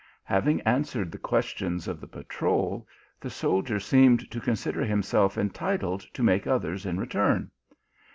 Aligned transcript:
Having 0.23 0.61
answered 0.61 1.11
the 1.11 1.19
questions 1.19 1.87
of 1.87 2.01
the 2.01 2.07
patrol, 2.07 2.87
the 3.19 3.29
soldier 3.29 3.79
seemed 3.79 4.31
to 4.31 4.39
consider 4.41 4.83
himself 4.83 5.37
entitled 5.37 6.01
to 6.13 6.23
make 6.23 6.47
others 6.47 6.87
in 6.87 6.99
return. 6.99 7.51